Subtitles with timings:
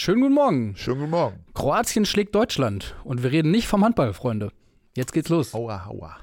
[0.00, 0.76] Schönen guten Morgen.
[0.76, 1.44] Schönen guten Morgen.
[1.52, 2.94] Kroatien schlägt Deutschland.
[3.04, 4.50] Und wir reden nicht vom Handball, Freunde.
[4.96, 5.52] Jetzt geht's los.
[5.52, 6.16] Aua, aua.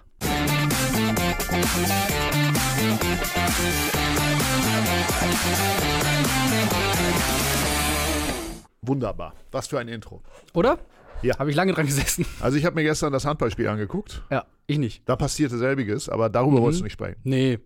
[8.82, 9.34] Wunderbar.
[9.52, 10.21] Was für ein Intro.
[10.54, 10.80] Oder?
[11.21, 11.38] Ja.
[11.39, 12.25] Habe ich lange dran gesessen.
[12.39, 14.23] Also ich habe mir gestern das Handballspiel angeguckt.
[14.32, 15.07] Ja, ich nicht.
[15.09, 16.62] Da passierte selbiges, aber darüber Mhm.
[16.64, 17.20] wolltest du nicht sprechen.
[17.23, 17.59] Nee.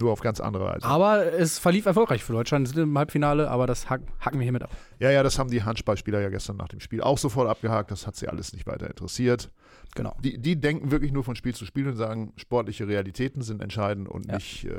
[0.00, 0.84] Nur auf ganz andere Weise.
[0.86, 2.68] Aber es verlief erfolgreich für Deutschland.
[2.68, 4.70] Sind im Halbfinale, aber das hack, hacken wir hiermit ab.
[4.98, 7.90] Ja, ja, das haben die Handballspieler ja gestern nach dem Spiel auch sofort abgehakt.
[7.90, 9.50] Das hat sie alles nicht weiter interessiert.
[9.94, 10.14] Genau.
[10.22, 14.08] Die, die denken wirklich nur von Spiel zu Spiel und sagen, sportliche Realitäten sind entscheidend
[14.08, 14.34] und Ja.
[14.34, 14.70] nicht äh,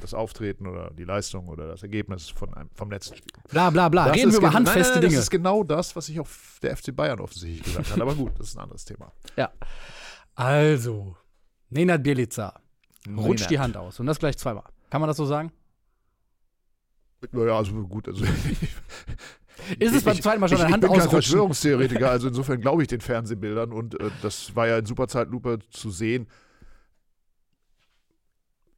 [0.00, 3.32] das Auftreten oder die Leistung oder das Ergebnis von einem, vom letzten Spiel.
[3.50, 4.06] Bla bla bla.
[4.06, 5.14] Das Reden ist wir über handfeste nein, nein, Dinge.
[5.16, 6.28] Das ist genau das, was sich auch
[6.62, 8.00] der FC Bayern offensichtlich gesagt hat.
[8.00, 9.12] Aber gut, das ist ein anderes Thema.
[9.36, 9.50] Ja.
[10.34, 11.14] Also,
[11.70, 12.54] Nenad Bielica
[13.08, 13.58] rutscht die.
[13.58, 14.00] Hand aus.
[14.00, 14.64] Und das gleich zweimal.
[14.90, 15.52] Kann man das so sagen?
[17.32, 18.08] Naja, also gut.
[18.08, 18.24] Also
[19.78, 21.08] Ist es beim ich- zweiten Mal schon ich, eine ich Hand bin kein?
[21.08, 25.90] Verschwörungstheoretiker, also insofern glaube ich den Fernsehbildern und äh, das war ja in Superzeitlupe zu
[25.90, 26.26] sehen.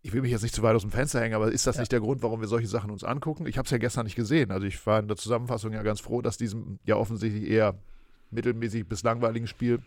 [0.02, 1.83] Ich will mich jetzt nicht zu weit aus dem Fenster hängen, aber ist das Ja.
[1.83, 3.46] nicht der Grund, warum wir solche Sachen uns angucken?
[3.46, 4.52] Ich habe es ja gestern nicht gesehen.
[4.52, 7.74] Also ich war in der Zusammenfassung ja ganz froh, dass diesem ja offensichtlich eher
[8.30, 9.80] mittelmäßig bis langweiligen Spiel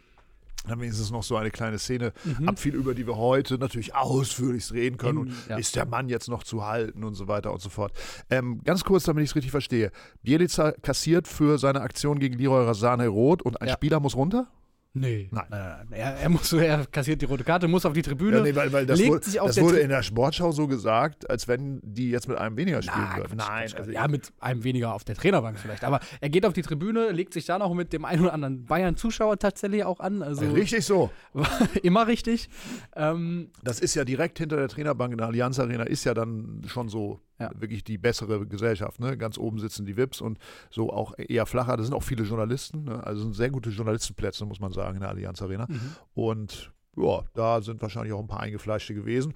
[0.67, 2.49] dann wenigstens noch so eine kleine Szene Mhm.
[2.49, 5.17] abfiel, über die wir heute natürlich ausführlich reden können.
[5.19, 5.57] In- und ja.
[5.57, 7.91] ist der Mann jetzt noch zu halten und so weiter und so fort.
[8.29, 9.91] Ähm, ganz kurz, damit ich es richtig verstehe.
[10.23, 13.73] Bielica kassiert für seine Aktion gegen Leroy Rasane rot und ein Ja.
[13.73, 14.47] Spieler muss runter?
[14.93, 15.29] Nee.
[15.31, 15.45] Nein.
[15.49, 15.99] nein, nein.
[15.99, 18.37] Er, er, muss, er kassiert die rote Karte, muss auf die Tribüne.
[18.37, 20.67] Ja, nee, weil, weil das, legt wurde, sich auf das wurde in der Sportschau so
[20.67, 23.37] gesagt, als wenn die jetzt mit einem weniger spielen Na, würden.
[23.37, 25.83] Nein, also ja, mit einem weniger auf der Trainerbank vielleicht.
[25.83, 28.65] Aber er geht auf die Tribüne, legt sich da noch mit dem einen oder anderen
[28.65, 30.23] Bayern-Zuschauer tatsächlich auch an.
[30.23, 31.11] Also richtig so.
[31.83, 32.49] immer richtig.
[32.95, 36.63] Ähm, Das ist ja direkt hinter der Trainerbank in der Allianz Arena, ist ja dann
[36.67, 37.51] schon so Ja.
[37.55, 38.99] wirklich die bessere Gesellschaft.
[38.99, 39.17] Ne?
[39.17, 41.77] Ganz oben sitzen die Vips und so auch eher flacher.
[41.77, 43.05] Da sind auch viele Journalisten, ne?
[43.05, 45.65] also sind sehr gute Journalistenplätze, muss man sagen, in der Allianz Arena.
[45.69, 45.95] Mhm.
[46.13, 49.33] Und ja, da sind wahrscheinlich auch ein paar Eingefleischte gewesen.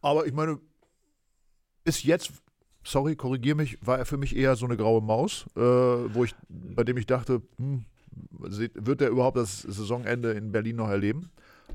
[0.00, 0.58] Aber ich meine,
[1.84, 2.32] bis jetzt,
[2.82, 6.34] sorry, korrigier mich, war er für mich eher so eine graue Maus, äh, wo ich,
[6.48, 7.84] bei dem ich dachte, hm,
[8.38, 11.30] wird er überhaupt das Saisonende in Berlin noch erleben?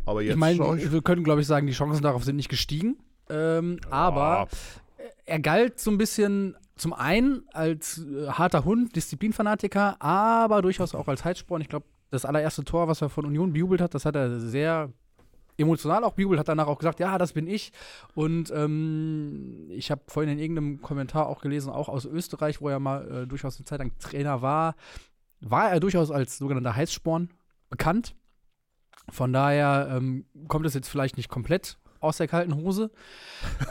[0.06, 2.98] Aber jetzt ich meine, wir können, glaube ich, sagen, die Chancen darauf sind nicht gestiegen.
[3.30, 4.48] Ähm, aber
[5.30, 11.08] er galt so ein bisschen zum einen als äh, harter Hund, Disziplinfanatiker, aber durchaus auch
[11.08, 11.62] als Heizsporn.
[11.62, 14.92] Ich glaube, das allererste Tor, was er von Union bejubelt hat, das hat er sehr
[15.58, 17.72] emotional auch bejubelt, hat danach auch gesagt, ja, das bin ich.
[18.16, 22.80] Und ähm, ich habe vorhin in irgendeinem Kommentar auch gelesen, auch aus Österreich, wo er
[22.80, 24.76] mal äh, durchaus eine Zeit lang Trainer war,
[25.42, 27.30] war er durchaus als sogenannter Heißsporn
[27.70, 28.16] bekannt.
[29.12, 32.92] Von daher ähm, kommt es jetzt vielleicht nicht komplett aus der kalten Hose.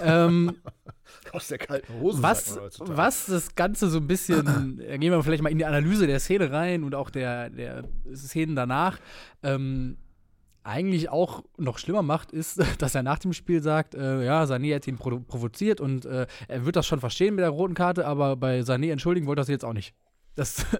[0.03, 0.57] ähm,
[1.33, 2.23] Aus der kalten Hose.
[2.23, 6.07] was, was das Ganze so ein bisschen, äh, gehen wir vielleicht mal in die Analyse
[6.07, 7.85] der Szene rein und auch der, der
[8.15, 8.99] Szenen danach,
[9.43, 9.97] ähm,
[10.65, 14.75] eigentlich auch noch schlimmer macht, ist, dass er nach dem Spiel sagt, äh, ja, Sané
[14.75, 18.07] hat ihn provo- provoziert und äh, er wird das schon verstehen mit der roten Karte,
[18.07, 19.95] aber bei Sané entschuldigen wollte er sich jetzt auch nicht.
[20.39, 20.65] Das,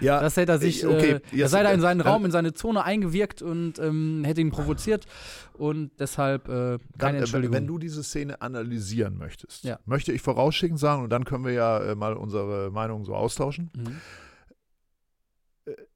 [0.00, 2.06] Ja, das hätte er sich, äh, okay, äh, jetzt, sei da in äh, seinen dann-
[2.06, 5.06] Raum, in seine Zone eingewirkt und ähm, hätte ihn provoziert
[5.54, 7.56] und deshalb äh, Dann, keine äh, Entschuldigung.
[7.56, 9.78] wenn du diese Szene analysieren möchtest, Ja.
[9.86, 13.70] möchte ich vorausschickend sagen, und dann können wir ja äh, mal unsere Meinung so austauschen.
[13.74, 13.96] Mhm.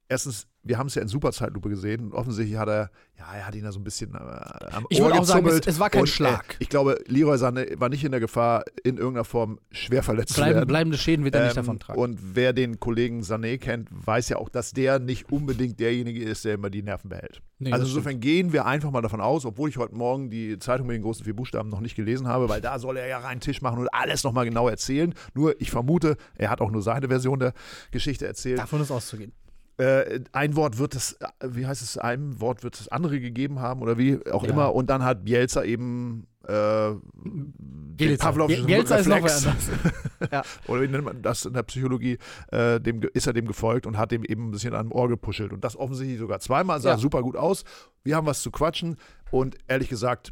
[0.09, 3.55] Erstens, wir haben es ja in Superzeitlupe gesehen und offensichtlich hat er, ja, er hat
[3.55, 5.89] ihn da so ein bisschen äh, am Ich Ohr würde auch sagen, es, es war
[5.89, 6.53] kein und, Schlag.
[6.53, 10.33] Äh, ich glaube, Leroy Sané war nicht in der Gefahr, in irgendeiner Form schwer verletzt
[10.33, 10.67] zu Bleiben, werden.
[10.67, 11.99] bleibende Schäden wird er nicht Ähm, davon tragen.
[11.99, 16.45] Und wer den Kollegen Sané kennt, weiß ja auch, dass der nicht unbedingt derjenige ist,
[16.45, 17.41] der immer die Nerven behält.
[17.59, 20.87] Nee, also insofern gehen wir einfach mal davon aus, obwohl ich heute Morgen die Zeitung
[20.87, 23.41] mit den großen vier Buchstaben noch nicht gelesen habe, weil da soll er ja reinen
[23.41, 25.13] Tisch machen und alles nochmal genau erzählen.
[25.33, 27.53] Nur ich vermute, er hat auch nur seine Version der
[27.91, 28.59] Geschichte erzählt.
[28.59, 29.33] Davon ist auszugehen.
[29.77, 33.59] Äh, ein Wort wird das, äh, wie heißt es, einem Wort wird das andere gegeben
[33.59, 34.49] haben oder wie auch Ja.
[34.49, 34.73] immer.
[34.73, 36.93] Und dann hat Bielsa eben äh,
[37.23, 38.25] Bielsa.
[38.25, 39.45] Pavlovschen Bielsa ist noch anders.
[40.67, 42.17] oder wie nennt man das in der Psychologie,
[42.51, 45.09] äh, dem ist er dem gefolgt und hat dem eben ein bisschen an dem Ohr
[45.09, 45.53] gepuschelt.
[45.53, 46.97] Und das offensichtlich sogar zweimal, sah Ja.
[46.97, 47.63] super gut aus.
[48.03, 48.97] Wir haben was zu quatschen
[49.31, 50.31] und ehrlich gesagt,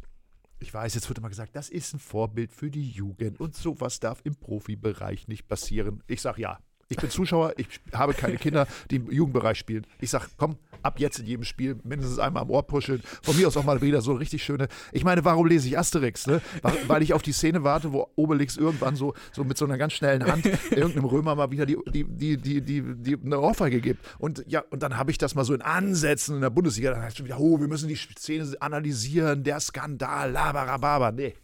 [0.58, 4.00] ich weiß, jetzt wird immer gesagt, das ist ein Vorbild für die Jugend und sowas
[4.00, 6.02] darf im Profibereich nicht passieren.
[6.06, 6.58] Ich sag ja.
[6.88, 9.86] Ich bin Zuschauer, ich habe keine Kinder, die im Jugendbereich spielen.
[10.00, 13.02] Ich sag, komm, ab jetzt in jedem Spiel mindestens einmal am Ohr puscheln.
[13.22, 14.68] Von mir aus auch mal wieder so richtig schöne.
[14.92, 16.28] Ich meine, warum lese ich Asterix?
[16.28, 16.40] Ne?
[16.86, 19.94] Weil, ich auf die Szene warte, wo Obelix irgendwann so, so mit so einer ganz
[19.94, 22.04] schnellen Hand irgendeinem Römer mal wieder die, die,
[22.36, 24.06] die, die, die, eine Ohrfeige gibt.
[24.18, 26.92] Und ja, und dann habe ich das mal so in Ansätzen in der Bundesliga.
[26.92, 31.10] Dann heißt schon wieder, oh, wir müssen die Szene analysieren, der Skandal, labarababa.
[31.10, 31.34] Nee,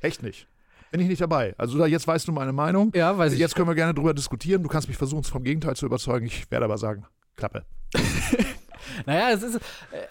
[0.00, 0.49] echt nicht.
[0.90, 1.54] Bin ich nicht dabei.
[1.56, 2.92] Also da, jetzt weißt du meine Meinung.
[2.94, 3.38] Ja, weiß ich.
[3.38, 4.62] Jetzt können wir gerne drüber diskutieren.
[4.62, 6.26] Du kannst mich versuchen, vom Gegenteil zu überzeugen.
[6.26, 7.06] Ich werde aber sagen,
[7.36, 7.64] Klappe.
[9.06, 9.56] naja, es ist.
[9.56, 10.06] Äh,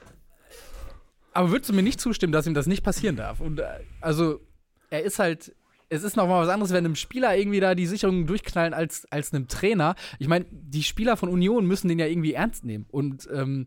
[1.33, 3.41] aber würdest du mir nicht zustimmen, dass ihm das nicht passieren darf?
[3.41, 3.65] Und äh,
[3.99, 4.39] also,
[4.89, 5.53] er ist halt.
[5.91, 9.33] Es ist nochmal was anderes, wenn einem Spieler irgendwie da die Sicherungen durchknallen als, als
[9.33, 9.95] einem Trainer.
[10.19, 12.85] Ich meine, die Spieler von Union müssen den ja irgendwie ernst nehmen.
[12.91, 13.65] Und ähm,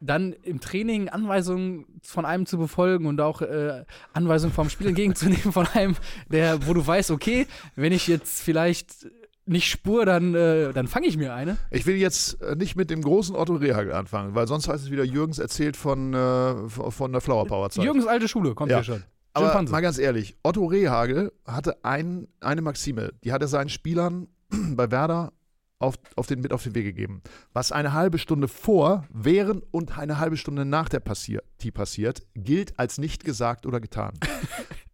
[0.00, 5.52] dann im Training Anweisungen von einem zu befolgen und auch äh, Anweisungen vom Spiel entgegenzunehmen
[5.52, 5.96] von einem,
[6.30, 9.06] der, wo du weißt, okay, wenn ich jetzt vielleicht
[9.46, 11.58] nicht spur, dann, äh, dann fange ich mir eine.
[11.70, 14.90] Ich will jetzt äh, nicht mit dem großen Otto Rehagel anfangen, weil sonst heißt es
[14.90, 17.84] wieder Jürgens erzählt von, äh, von der Flower Power Zeit.
[17.84, 19.02] Jürgens alte Schule, kommt ja, ja schon.
[19.32, 24.28] Aber mal ganz ehrlich, Otto Rehagel hatte ein, eine Maxime, die hat er seinen Spielern
[24.50, 25.32] bei Werder
[25.80, 27.22] auf, auf den, mit auf den Weg gegeben.
[27.52, 31.40] Was eine halbe Stunde vor, während und eine halbe Stunde nach der Partie
[31.72, 34.12] passiert, gilt als nicht gesagt oder getan.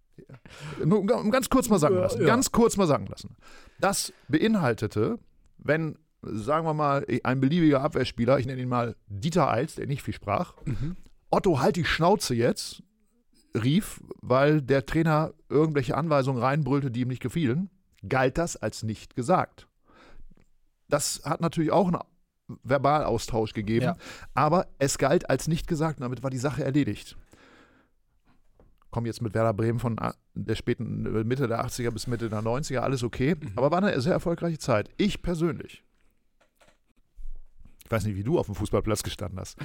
[0.85, 2.21] Nur um ganz kurz mal sagen lassen.
[2.21, 2.27] Ja.
[2.27, 3.37] Ganz kurz mal sagen lassen.
[3.81, 5.19] Das beinhaltete,
[5.59, 10.03] wenn, sagen wir mal, ein beliebiger Abwehrspieler, ich nenne ihn mal Dieter Eils, der nicht
[10.03, 10.97] viel sprach, mhm.
[11.31, 12.85] Otto, halt die Schnauze jetzt,
[13.55, 17.71] rief, weil der Trainer irgendwelche Anweisungen reinbrüllte, die ihm nicht gefielen,
[18.09, 19.67] galt das als nicht gesagt.
[20.89, 21.99] Das hat natürlich auch einen
[22.63, 23.97] Verbalaustausch gegeben, ja.
[24.35, 27.17] aber es galt als nicht gesagt und damit war die Sache erledigt.
[28.91, 29.99] Kommen jetzt mit Werder Bremen von
[30.35, 33.53] der späten Mitte der 80er bis Mitte der 90er, alles okay, mhm.
[33.57, 34.91] aber war eine sehr erfolgreiche Zeit.
[34.97, 35.83] Ich persönlich,
[37.85, 39.59] ich weiß nicht, wie du auf dem Fußballplatz gestanden hast,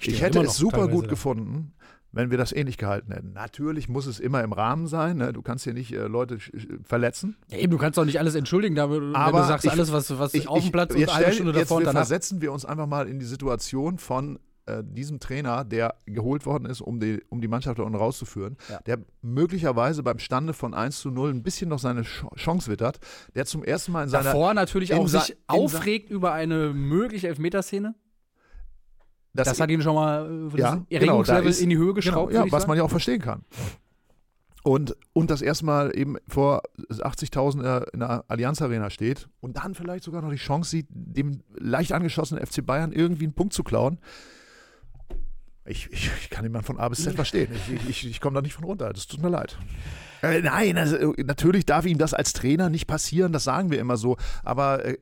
[0.00, 1.74] ich hätte es super gut gefunden,
[2.12, 3.32] wenn wir das ähnlich gehalten hätten.
[3.32, 5.18] Natürlich muss es immer im Rahmen sein.
[5.18, 5.32] Ne?
[5.32, 6.38] Du kannst hier nicht äh, Leute
[6.82, 7.36] verletzen.
[7.48, 10.18] Ja, eben, du kannst auch nicht alles entschuldigen, da, wenn du sagst, ich, alles, was,
[10.18, 12.00] was ich, auf dem Platz ich, und eine Stunde davor und danach.
[12.00, 16.66] versetzen wir uns einfach mal in die Situation von äh, diesem Trainer, der geholt worden
[16.66, 18.80] ist, um die, um die Mannschaft da unten rauszuführen, ja.
[18.80, 22.98] der möglicherweise beim Stande von 1 zu 0 ein bisschen noch seine Chance wittert,
[23.34, 24.24] der zum ersten Mal in seiner...
[24.24, 27.94] Davor natürlich auch sich aufregt über eine mögliche Elfmeterszene.
[29.32, 32.32] Das, das hat ihn schon mal äh, ja, Erregungslevel genau, in die Höhe geschraubt.
[32.32, 33.44] Genau, ja, was man ja auch verstehen kann.
[34.62, 39.74] Und, und das erste Mal eben vor 80.000 in der Allianz Arena steht und dann
[39.74, 43.62] vielleicht sogar noch die Chance sieht, dem leicht angeschossenen FC Bayern irgendwie einen Punkt zu
[43.62, 43.98] klauen.
[45.66, 47.48] Ich, ich, ich kann jemanden von A bis Z verstehen.
[47.54, 48.92] Ich, ich, ich komme da nicht von runter.
[48.92, 49.58] Das tut mir leid.
[50.22, 53.78] Äh, nein, also, äh, natürlich darf ihm das als Trainer nicht passieren, das sagen wir
[53.78, 54.16] immer so.
[54.42, 54.96] Aber äh,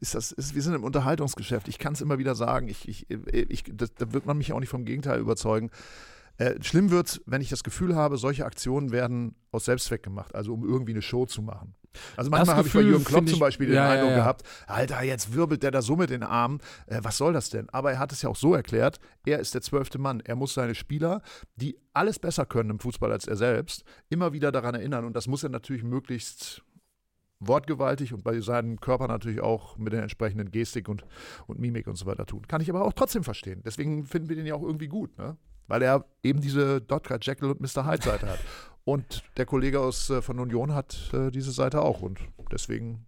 [0.00, 1.68] ist das, ist, wir sind im Unterhaltungsgeschäft.
[1.68, 2.68] Ich kann es immer wieder sagen.
[2.68, 5.70] Ich, ich, äh, ich, das, da wird man mich auch nicht vom Gegenteil überzeugen.
[6.38, 10.34] Äh, schlimm wird es, wenn ich das Gefühl habe, solche Aktionen werden aus Selbstzweck gemacht,
[10.34, 11.74] also um irgendwie eine Show zu machen.
[12.16, 14.22] Also manchmal habe ich bei Jürgen Klopp zum Beispiel den ja, Eindruck ja, ja.
[14.22, 16.60] gehabt, Alter, jetzt wirbelt der da so mit den Armen.
[16.86, 17.68] Äh, was soll das denn?
[17.70, 20.20] Aber er hat es ja auch so erklärt, er ist der zwölfte Mann.
[20.20, 21.22] Er muss seine Spieler,
[21.56, 25.04] die alles besser können im Fußball als er selbst, immer wieder daran erinnern.
[25.04, 26.62] Und das muss er natürlich möglichst
[27.40, 31.04] wortgewaltig und bei seinem Körper natürlich auch mit der entsprechenden Gestik und,
[31.46, 32.46] und Mimik und so weiter tun.
[32.48, 33.62] Kann ich aber auch trotzdem verstehen.
[33.64, 35.16] Deswegen finden wir den ja auch irgendwie gut.
[35.18, 35.36] Ne?
[35.68, 37.18] Weil er eben diese Dr.
[37.20, 37.86] Jekyll und Mr.
[37.86, 38.40] Hyde Seite hat.
[38.84, 42.20] Und der Kollege aus äh, von Union hat äh, diese Seite auch und
[42.50, 43.04] deswegen.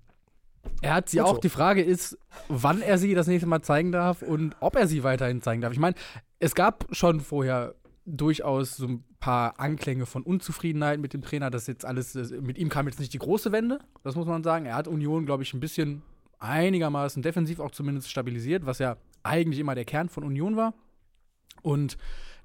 [0.82, 1.36] Er hat sie auch.
[1.36, 1.40] So.
[1.40, 2.18] Die Frage ist,
[2.48, 5.72] wann er sie das nächste Mal zeigen darf und ob er sie weiterhin zeigen darf.
[5.72, 5.96] Ich meine,
[6.38, 7.74] es gab schon vorher
[8.04, 11.50] durchaus so ein paar Anklänge von Unzufriedenheit mit dem Trainer.
[11.50, 14.66] Das jetzt alles, mit ihm kam jetzt nicht die große Wende, das muss man sagen.
[14.66, 16.02] Er hat Union, glaube ich, ein bisschen
[16.38, 20.74] einigermaßen defensiv auch zumindest stabilisiert, was ja eigentlich immer der Kern von Union war.
[21.62, 21.98] Und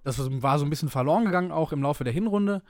[0.06, 2.62] das war so ein bisschen verloren gegangen, auch im Laufe der Hinrunde.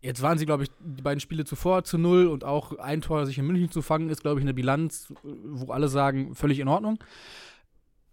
[0.00, 3.24] Jetzt waren sie, glaube ich, die beiden Spiele zuvor zu null und auch ein Tor
[3.24, 6.66] sich in München zu fangen, ist, glaube ich, eine Bilanz, wo alle sagen, völlig in
[6.66, 6.98] Ordnung.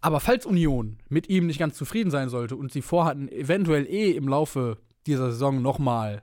[0.00, 4.12] Aber falls Union mit ihm nicht ganz zufrieden sein sollte und sie vorhatten, eventuell eh
[4.12, 6.22] im Laufe dieser Saison nochmal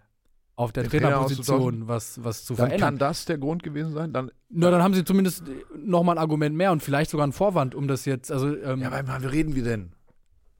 [0.56, 2.89] auf der Trainerposition was, was zu dann verändern.
[2.89, 4.12] Kann das der Grund gewesen sein?
[4.13, 5.44] Dann, Na, dann haben sie zumindest
[5.77, 8.32] nochmal ein Argument mehr und vielleicht sogar einen Vorwand, um das jetzt.
[8.32, 9.91] Also, ähm, ja, aber wie reden wir denn?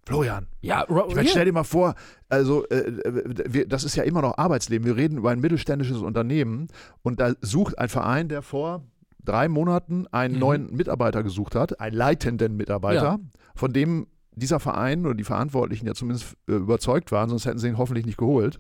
[0.08, 0.48] Florian.
[0.62, 1.96] Ja, ich meine, stell dir mal vor,
[2.30, 4.86] also äh, äh, wir, das ist ja immer noch Arbeitsleben.
[4.86, 6.68] Wir reden über ein mittelständisches Unternehmen
[7.04, 8.84] und da sucht ein Verein, der vor
[9.24, 10.40] drei Monaten einen mhm.
[10.40, 13.20] neuen Mitarbeiter gesucht hat, einen leitenden Mitarbeiter, ja.
[13.56, 17.68] von dem dieser Verein oder die Verantwortlichen ja zumindest äh, überzeugt waren, sonst hätten sie
[17.68, 18.60] ihn hoffentlich nicht geholt.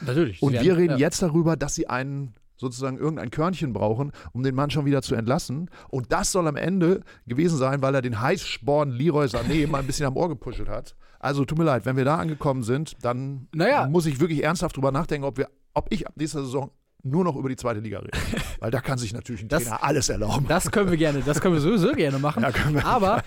[0.00, 0.42] Natürlich.
[0.42, 0.98] Und wir reden ja.
[0.98, 5.14] jetzt darüber, dass sie einen sozusagen irgendein Körnchen brauchen, um den Mann schon wieder zu
[5.14, 5.70] entlassen.
[5.88, 9.86] Und das soll am Ende gewesen sein, weil er den Heißsporn Leroy Sané mal ein
[9.86, 10.94] bisschen am Ohr gepuschelt hat.
[11.18, 13.88] Also tut mir leid, wenn wir da angekommen sind, dann naja.
[13.88, 16.70] muss ich wirklich ernsthaft drüber nachdenken, ob, wir, ob ich ab nächster Saison
[17.02, 18.18] nur noch über die zweite Liga reden.
[18.60, 20.46] Weil da kann sich natürlich ein das, Trainer alles erlauben.
[20.46, 22.44] Das können wir gerne, das können wir sowieso gerne machen.
[22.74, 23.22] Ja, Aber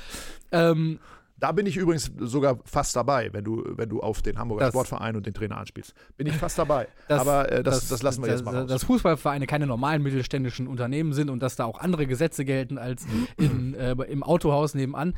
[0.52, 1.00] ähm,
[1.44, 4.74] Da bin ich übrigens sogar fast dabei, wenn du, wenn du auf den Hamburger Das-
[4.74, 5.94] Sportverein und den Trainer anspielst.
[6.16, 6.88] Bin ich fast dabei.
[7.10, 8.70] Das- Aber äh, das, das, lassen wir jetzt mal dass, raus.
[8.70, 13.06] dass Fußballvereine keine normalen mittelständischen Unternehmen sind und dass da auch andere Gesetze gelten als
[13.36, 15.16] in, äh, im Autohaus nebenan,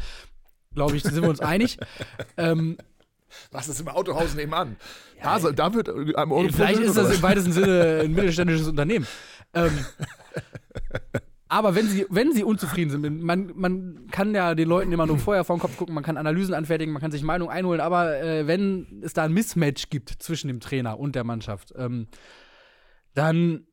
[0.73, 1.77] glaube ich, sind wir uns einig.
[2.37, 2.79] ähm,
[3.51, 4.77] Was ist im Autohaus nebenan?
[5.21, 9.05] da, soll, da wird einem vielleicht ist das im weitesten Sinne ein mittelständisches Unternehmen.
[9.53, 9.77] Ähm,
[11.47, 15.19] aber wenn sie, wenn sie unzufrieden sind, man, man kann ja den Leuten immer nur
[15.19, 18.19] vorher vor den Kopf gucken, man kann Analysen anfertigen, man kann sich Meinungen einholen, aber
[18.19, 22.07] äh, wenn es da ein Mismatch gibt zwischen dem Trainer und der Mannschaft, ähm,
[23.13, 23.67] dann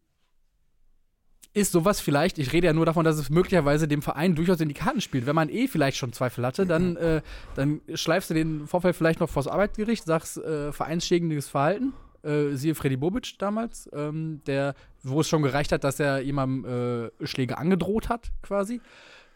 [1.55, 4.69] ist sowas vielleicht, ich rede ja nur davon, dass es möglicherweise dem Verein durchaus in
[4.69, 5.27] die Karten spielt.
[5.27, 7.21] Wenn man eh vielleicht schon Zweifel hatte, dann, äh,
[7.57, 11.93] dann schleifst du den Vorfall vielleicht noch vors Arbeitsgericht, sagst äh, vereinsschädigendes Verhalten.
[12.23, 17.11] Äh, siehe Freddy Bobic damals, ähm, der, wo es schon gereicht hat, dass er jemandem
[17.21, 18.81] äh, Schläge angedroht hat, quasi,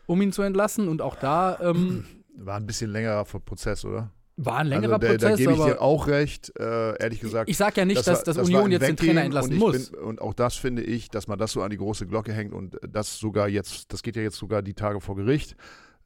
[0.07, 0.89] um ihn zu entlassen.
[0.89, 2.05] Und auch da ähm,
[2.39, 4.11] War ein bisschen längerer Prozess, oder?
[4.39, 7.21] war ein längerer also, da, Prozess, da gebe ich aber dir auch recht, äh, ehrlich
[7.21, 7.49] gesagt.
[7.49, 9.91] ich sag ja nicht, Das dass, dass das Union jetzt den Trainer entlassen und muss.
[9.91, 12.53] Bin, und auch das finde ich, dass man das so an die große Glocke hängt
[12.53, 15.53] und das sogar jetzt, das geht ja jetzt sogar die Tage vor Gericht.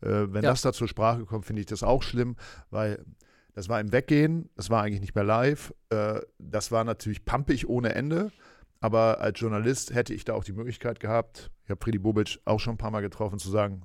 [0.00, 0.50] Äh, wenn Ja.
[0.50, 2.36] das da zur Sprache kommt, finde ich das auch schlimm,
[2.70, 3.04] weil
[3.54, 5.72] das war im Weggehen, das war eigentlich nicht mehr live.
[5.90, 8.30] Äh, das war natürlich pampig ohne Ende.
[8.80, 12.58] Aber als Journalist hätte ich da auch die Möglichkeit gehabt, ich habe Freddy Bobic auch
[12.60, 13.82] schon ein paar Mal getroffen, zu sagen,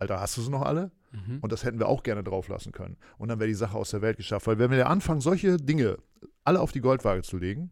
[0.00, 0.90] Alter, hast du sie noch alle?
[1.12, 1.38] Mhm.
[1.40, 2.96] Und das hätten wir auch gerne drauf lassen können.
[3.16, 4.48] Und dann wäre die Sache aus der Welt geschafft.
[4.48, 5.98] Weil wenn wir anfangen, solche Dinge
[6.42, 7.70] alle auf die Goldwaage zu legen,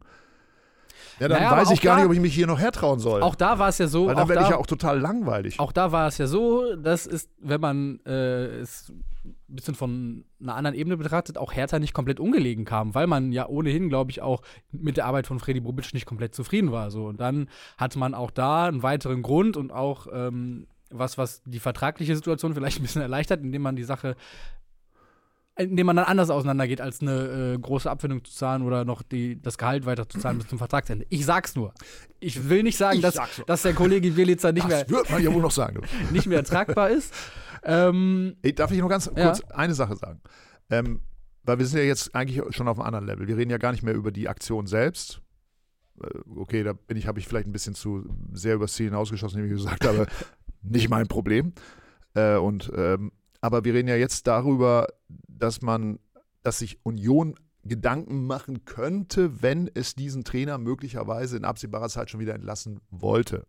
[1.19, 3.21] ja, dann Naja, weiß ich gar da- nicht, ob ich mich hier noch hertrauen soll.
[3.21, 5.59] Auch da war es ja so, Weil dann werde da, ich ja auch total langweilig.
[5.59, 8.91] Auch da war es ja so, das ist, wenn man äh, es
[9.23, 13.31] ein bisschen von einer anderen Ebene betrachtet, auch Hertha nicht komplett ungelegen kam, weil man
[13.31, 16.91] ja ohnehin, glaube ich, auch mit der Arbeit von Freddy Bobic nicht komplett zufrieden war.
[16.91, 17.05] So.
[17.05, 21.59] Und dann hatte man auch da einen weiteren Grund und auch ähm, was, was die
[21.59, 24.15] vertragliche Situation vielleicht ein bisschen erleichtert, indem man die Sache
[25.55, 29.39] indem man dann anders auseinandergeht, als eine äh, große Abfindung zu zahlen oder noch die,
[29.41, 31.05] das Gehalt weiter zu zahlen bis zum Vertragsende.
[31.09, 31.73] Ich sag's nur.
[32.19, 33.45] Ich will nicht sagen, Ich dass, nur.
[33.45, 35.81] dass der Kollege Bielica nicht mehr, das wird man ja wohl noch sagen.
[36.11, 37.13] Nicht mehr tragbar ist.
[37.63, 39.25] Ähm, Ey, darf ich noch ganz Ja.
[39.25, 40.21] kurz eine Sache sagen?
[40.69, 41.01] Ähm,
[41.43, 43.27] weil wir sind ja jetzt eigentlich schon auf einem anderen Level.
[43.27, 45.21] Wir reden ja gar nicht mehr über die Aktion selbst.
[46.01, 49.41] Äh, Okay, da bin ich, habe ich vielleicht ein bisschen zu sehr übers Ziel hinausgeschossen,
[49.43, 50.07] wie ich gesagt habe.
[50.63, 51.53] nicht mein Problem.
[52.15, 53.11] Äh, und, ähm,
[53.43, 54.87] aber wir reden ja jetzt darüber,
[55.27, 55.99] dass man,
[56.43, 57.35] dass sich Union
[57.65, 63.45] Gedanken machen könnte, wenn es diesen Trainer möglicherweise in absehbarer Zeit schon wieder entlassen wollte.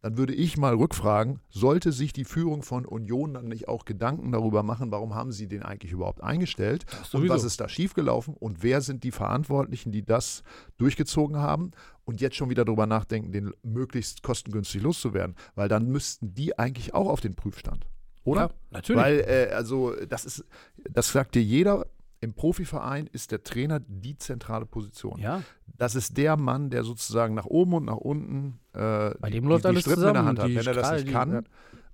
[0.00, 4.32] Dann würde ich mal rückfragen, sollte sich die Führung von Union dann nicht auch Gedanken
[4.32, 8.62] darüber machen, warum haben sie den eigentlich überhaupt eingestellt und was ist da schiefgelaufen und
[8.62, 10.42] wer sind die Verantwortlichen, die das
[10.78, 11.70] durchgezogen haben
[12.04, 16.94] und jetzt schon wieder darüber nachdenken, den möglichst kostengünstig loszuwerden, weil dann müssten die eigentlich
[16.94, 17.86] auch auf den Prüfstand,
[18.24, 18.40] oder?
[18.42, 19.02] Ja, natürlich.
[19.02, 20.44] Weil, äh, also, das ist,
[20.90, 21.86] das sagt dir jeder,
[22.20, 25.20] im Profiverein ist der Trainer die zentrale Position.
[25.20, 25.42] ja,
[25.76, 29.48] Das ist der Mann, der sozusagen nach oben und nach unten äh, Bei dem die,
[29.50, 30.48] läuft die alles Strippen in der zusammen Hand hat.
[30.48, 31.42] Wenn er das nicht die- kann ja.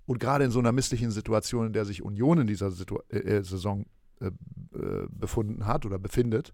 [0.07, 3.19] und gerade in so einer misslichen Situation, in der sich Union in dieser Situ äh,
[3.19, 3.87] äh, Saison
[4.21, 6.53] äh, äh, befunden hat oder befindet,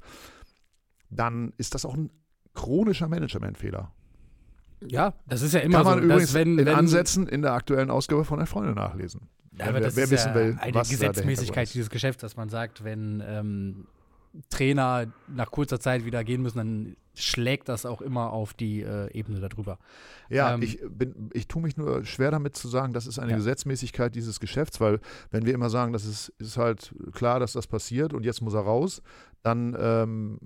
[1.10, 2.10] dann ist das auch ein
[2.54, 3.92] chronischer Managementfehler.
[4.88, 6.04] ja, das ist ja immer Kann man so.
[6.04, 9.28] übrigens dass wenn, in wenn, Ansätzen in der aktuellen Ausgabe von der Freunde nachlesen.
[9.58, 13.22] Aber wer das wer ist ja will, eine Gesetzmäßigkeit dieses Geschäfts, dass man sagt, wenn
[13.26, 13.86] ähm,
[14.50, 19.10] Trainer nach kurzer Zeit wieder gehen müssen, dann schlägt das auch immer auf die äh,
[19.12, 19.78] Ebene darüber.
[20.28, 23.30] Ja, Ähm, ich, bin, ich tue mich nur schwer damit zu sagen, das ist eine
[23.30, 23.36] Ja.
[23.38, 27.66] Gesetzmäßigkeit dieses Geschäfts, weil wenn wir immer sagen, das ist, ist halt klar, dass das
[27.66, 29.00] passiert und jetzt muss er raus,
[29.42, 30.38] dann ähm,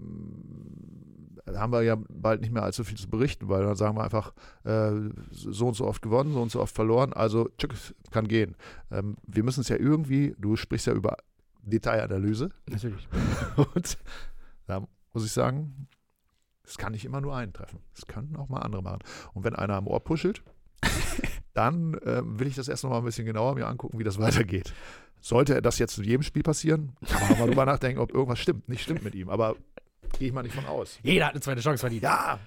[1.57, 4.33] haben wir ja bald nicht mehr allzu viel zu berichten, weil dann sagen wir einfach,
[4.65, 4.93] äh,
[5.31, 7.75] so und so oft gewonnen, so und so oft verloren, also tschück,
[8.11, 8.57] kann gehen.
[8.91, 11.17] Ähm, wir müssen es ja irgendwie, du sprichst ja über
[11.63, 13.09] Detailanalyse Natürlich.
[13.75, 13.99] und
[14.67, 15.89] da muss ich sagen,
[16.65, 17.81] es kann nicht immer nur einen treffen.
[17.95, 19.01] Es können auch mal andere machen.
[19.35, 20.43] Und wenn einer am Ohr puschelt,
[21.53, 24.19] dann ähm, will ich das erst noch mal ein bisschen genauer mir angucken, wie das
[24.19, 24.73] weitergeht.
[25.21, 28.39] Sollte das jetzt in jedem Spiel passieren, kann man auch mal drüber nachdenken, ob irgendwas
[28.39, 28.69] stimmt.
[28.69, 29.57] Nicht stimmt mit ihm, aber
[30.19, 30.99] gehe ich mal nicht von aus.
[31.03, 32.03] Jeder hat eine zweite Chance verdient.
[32.03, 32.39] Ja,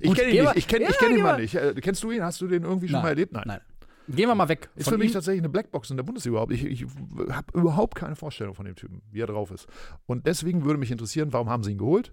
[0.00, 0.44] ich kenne ihn nicht.
[0.44, 1.54] mal- Ich kenne Ja, kenn ihn mal nicht.
[1.54, 2.22] Äh, kennst du ihn?
[2.22, 3.02] Hast du den irgendwie schon Nein.
[3.02, 3.32] mal erlebt?
[3.32, 3.44] Nein.
[3.46, 3.60] Nein.
[4.06, 4.68] Gehen wir mal weg.
[4.76, 5.14] Ist für mich ihm.
[5.14, 6.52] tatsächlich eine Blackbox in der Bundesliga überhaupt.
[6.52, 6.84] Ich, ich
[7.30, 9.66] habe überhaupt keine Vorstellung von dem Typen, wie er drauf ist.
[10.04, 12.12] Und deswegen würde mich interessieren, warum haben sie ihn geholt?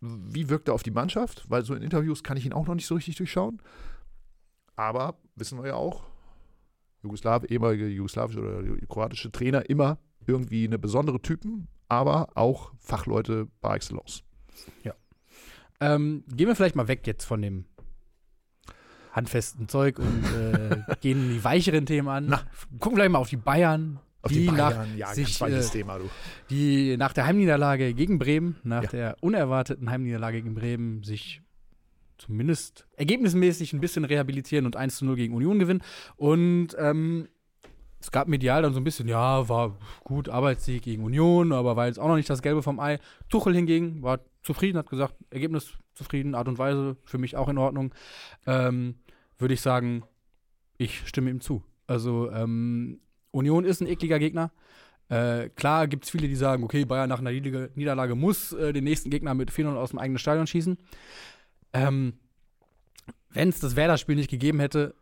[0.00, 1.44] Wie wirkt er auf die Mannschaft?
[1.50, 3.60] Weil so in Interviews kann ich ihn auch noch nicht so richtig durchschauen.
[4.76, 6.04] Aber wissen wir ja auch,
[7.02, 13.74] Jugoslaw, ehemalige jugoslawische oder kroatische Trainer immer irgendwie eine besondere Typen, aber auch Fachleute par
[13.76, 14.22] excellence.
[15.80, 17.64] Ähm, gehen wir vielleicht mal weg jetzt von dem
[19.12, 22.26] handfesten Zeug und äh, gehen die weicheren Themen an.
[22.28, 22.42] Na.
[22.78, 24.00] Gucken vielleicht mal auf die Bayern.
[24.22, 26.08] Auf die, nach Bayern, ja, sich, äh, Thema, du.
[26.48, 28.88] die nach der Heimniederlage gegen Bremen, nach Ja.
[28.88, 31.42] der unerwarteten Heimniederlage gegen Bremen, sich
[32.16, 35.82] zumindest ergebnismäßig ein bisschen rehabilitieren und 1 zu 0 gegen Union gewinnen.
[36.16, 37.28] Und ähm,
[38.04, 41.86] es gab medial dann so ein bisschen, ja, war gut, Arbeitssieg gegen Union, aber war
[41.86, 42.98] jetzt auch noch nicht das Gelbe vom Ei.
[43.30, 47.56] Tuchel hingegen war zufrieden, hat gesagt, Ergebnis zufrieden, Art und Weise für mich auch in
[47.56, 47.94] Ordnung.
[48.46, 48.96] Ähm,
[49.38, 50.04] Würde ich sagen,
[50.76, 51.64] ich stimme ihm zu.
[51.86, 54.52] Also ähm, Union ist ein ekliger Gegner.
[55.08, 58.84] Äh, klar gibt es viele, die sagen, okay, Bayern nach einer Niederlage, muss äh, den
[58.84, 60.76] nächsten Gegner mit 400 aus dem eigenen Stadion schießen.
[61.72, 62.18] Ähm,
[63.30, 64.94] Wenn es das Werder-Spiel nicht gegeben hätte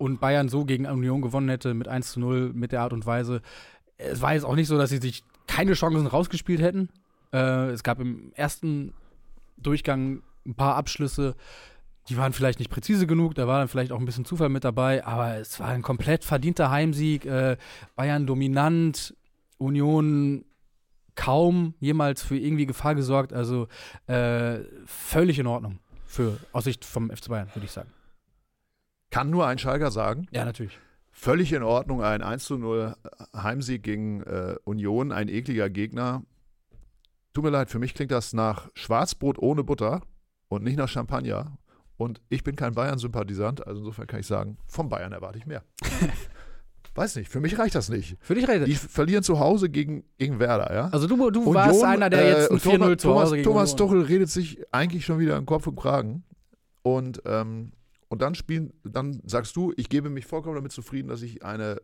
[0.00, 3.04] und Bayern so gegen Union gewonnen hätte mit 1 zu 0, mit der Art und
[3.04, 3.42] Weise,
[3.98, 6.88] es war jetzt auch nicht so, dass sie sich keine Chancen rausgespielt hätten.
[7.34, 8.94] Äh, es gab im ersten
[9.58, 11.36] Durchgang ein paar Abschlüsse,
[12.08, 14.64] die waren vielleicht nicht präzise genug, da war dann vielleicht auch ein bisschen Zufall mit
[14.64, 17.26] dabei, aber es war ein komplett verdienter Heimsieg.
[17.26, 17.58] Äh,
[17.94, 19.14] Bayern dominant,
[19.58, 20.46] Union
[21.14, 23.68] kaum jemals für irgendwie Gefahr gesorgt, also
[24.06, 27.90] äh, völlig in Ordnung für aus Sicht vom FC Bayern, würde ich sagen.
[29.10, 30.26] Kann nur ein Schalker sagen.
[30.30, 30.78] Ja, natürlich.
[31.10, 32.94] Völlig in Ordnung, ein 1 zu 0
[33.34, 36.22] Heimsieg gegen äh, Union, ein ekliger Gegner.
[37.34, 40.02] Tut mir leid, für mich klingt das nach Schwarzbrot ohne Butter
[40.48, 41.58] und nicht nach Champagner.
[41.96, 45.62] Und ich bin kein Bayern-Sympathisant, also insofern kann ich sagen, vom Bayern erwarte ich mehr.
[46.94, 48.16] Weiß nicht, für mich reicht das nicht.
[48.20, 48.66] Für dich redet.
[48.66, 50.88] Die verlieren zu Hause gegen, gegen Werder, ja?
[50.88, 53.30] Also du, du Union, warst einer, der jetzt äh, ein 4-0 Thomas, zu Hause Thomas,
[53.32, 53.76] gegen Thomas.
[53.76, 56.24] Tuchel redet sich eigentlich schon wieder in Kopf und Kragen.
[56.82, 57.72] Und, ähm,
[58.10, 61.80] und dann spielen, dann sagst du, ich gebe mich vollkommen damit zufrieden, dass ich eine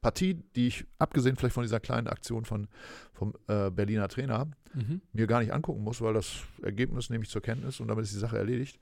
[0.00, 2.66] Partie, die ich, abgesehen vielleicht von dieser kleinen Aktion von,
[3.12, 5.02] vom äh, Berliner Trainer, Mhm.
[5.12, 8.14] mir gar nicht angucken muss, weil das Ergebnis nehme ich zur Kenntnis und damit ist
[8.14, 8.80] die Sache erledigt.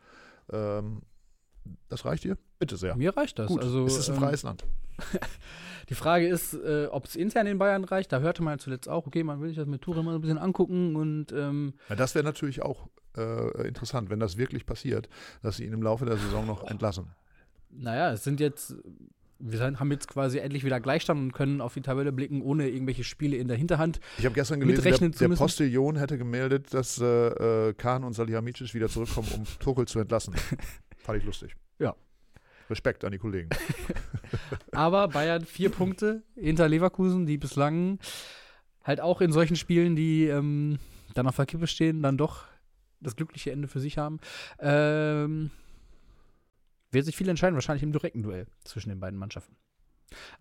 [0.53, 1.03] Ähm,
[1.89, 2.39] das reicht dir?
[2.61, 2.95] Bitte sehr.
[2.95, 3.49] Mir reicht das.
[3.49, 4.65] Gut, also, es ist ein ähm, freies Land.
[5.89, 8.13] Die Frage ist, äh, ob es intern in Bayern reicht.
[8.13, 10.39] Da hörte man zuletzt auch, okay, man will sich das mit Toure mal ein bisschen
[10.39, 15.09] angucken und ähm, Ja, das wäre natürlich auch äh, interessant, wenn das wirklich passiert,
[15.43, 17.07] dass sie ihn im Laufe der Saison noch entlassen.
[17.71, 18.77] naja, es sind jetzt,
[19.39, 23.03] wir haben jetzt quasi endlich wieder Gleichstand und können auf die Tabelle blicken, ohne irgendwelche
[23.03, 24.01] Spiele in der Hinterhand.
[24.19, 25.35] Ich habe gestern gelesen, der, der?
[25.35, 30.35] Postillon hätte gemeldet, dass äh, äh, Kahn und Salihamidzic wieder zurückkommen, um Tuchel zu entlassen.
[30.99, 31.57] Fand ich lustig.
[31.79, 31.97] Ja.
[32.71, 33.51] Respekt an die Kollegen.
[34.73, 37.99] Aber Bayern vier Punkte hinter Leverkusen, die bislang
[38.85, 40.79] halt auch in solchen Spielen, die ähm,
[41.15, 42.45] dann auf der Kippe stehen, dann doch
[43.01, 44.21] das glückliche Ende für sich haben.
[44.59, 45.51] Ähm,
[46.91, 49.57] wird sich viel entscheiden, wahrscheinlich im direkten Duell zwischen den beiden Mannschaften.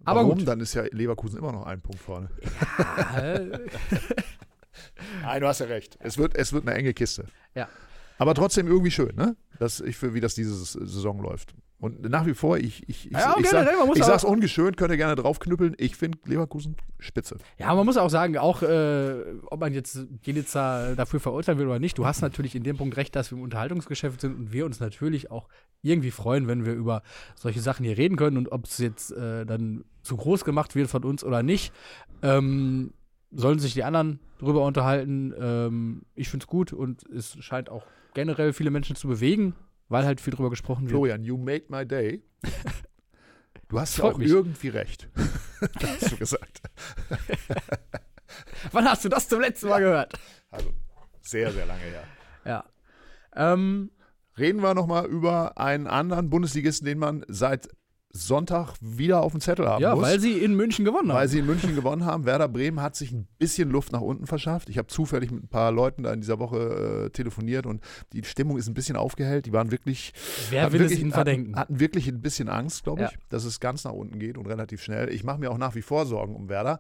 [0.03, 0.39] Aber Warum?
[0.39, 0.47] gut.
[0.47, 2.29] Dann ist ja Leverkusen immer noch ein Punkt vorne.
[3.15, 3.59] Äh,
[5.23, 5.97] Nein, du hast ja recht.
[5.99, 7.25] Es wird, es wird eine enge Kiste.
[7.55, 7.67] Ja.
[8.17, 9.35] Aber trotzdem irgendwie schön, ne?
[9.59, 11.53] Das, ich, für, wie das diese Saison läuft.
[11.79, 14.75] Und nach wie vor, ich, ich, ich, Ja, ich, sag, generell, muss ich sag's ungeschönt,
[14.75, 15.75] könnt ihr gerne draufknüppeln.
[15.77, 17.37] Ich finde Leverkusen spitze.
[17.57, 21.79] Ja, man muss auch sagen, auch äh, ob man jetzt Jelitzer dafür verurteilen will oder
[21.79, 24.65] nicht, du hast natürlich in dem Punkt recht, dass wir im Unterhaltungsgeschäft sind und wir
[24.65, 25.47] uns natürlich auch
[25.81, 27.01] irgendwie freuen, wenn wir über
[27.35, 30.89] solche Sachen hier reden können und ob es jetzt äh, dann zu groß gemacht wird
[30.89, 31.71] von uns oder nicht,
[32.21, 32.91] ähm,
[33.31, 35.33] sollen sich die anderen drüber unterhalten.
[35.39, 39.55] Ähm, ich finde es gut und es scheint auch generell viele Menschen zu bewegen,
[39.89, 40.91] weil halt viel drüber gesprochen wird.
[40.91, 42.23] Florian, you made my day.
[43.67, 44.27] Du hast ja auch mich.
[44.27, 45.07] irgendwie recht.
[45.79, 46.59] hast du gesagt.
[48.71, 50.13] Wann hast du das zum letzten Mal gehört?
[50.49, 50.73] Also,
[51.21, 52.03] sehr, sehr lange her.
[52.45, 52.65] Ja.
[53.35, 53.91] Ähm,
[54.39, 57.69] Reden wir nochmal über einen anderen Bundesligisten, den man seit
[58.11, 60.03] Sonntag wieder auf dem Zettel haben ja, muss.
[60.03, 61.19] weil sie in München gewonnen haben.
[61.19, 62.25] Weil sie in München gewonnen haben.
[62.25, 64.69] Werder Bremen hat sich ein bisschen Luft nach unten verschafft.
[64.69, 68.23] Ich habe zufällig mit ein paar Leuten da in dieser Woche äh, telefoniert und die
[68.23, 69.45] Stimmung ist ein bisschen aufgehellt.
[69.45, 70.13] Die waren wirklich.
[70.49, 71.49] Wer will es wirklich, ihnen verdenken?
[71.55, 73.17] Hatten, hatten wirklich ein bisschen Angst, glaube ich, Ja.
[73.29, 75.09] dass es ganz nach unten geht und relativ schnell.
[75.13, 76.79] Ich mache mir auch nach wie vor Sorgen um Werder.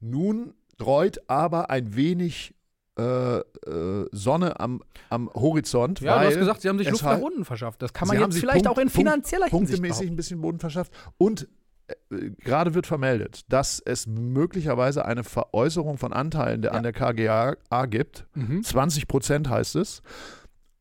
[0.00, 2.54] Nun dreut aber ein wenig
[3.00, 3.38] äh,
[3.70, 6.00] äh, Sonne am, am Horizont.
[6.00, 7.80] Ja, du hast gesagt, sie haben sich Luft nach unten verschafft.
[7.82, 10.12] Das kann man jetzt vielleicht Punkt- auch in Punkt- finanzieller Hinsicht punktemäßig behaupten.
[10.12, 10.92] ein bisschen Boden verschafft.
[11.18, 11.48] Und
[11.88, 16.76] äh, gerade wird vermeldet, dass es möglicherweise eine Veräußerung von Anteilen der, Ja.
[16.76, 18.26] an der KGA gibt.
[18.34, 18.62] Mhm.
[18.62, 20.02] 20 Prozent heißt es.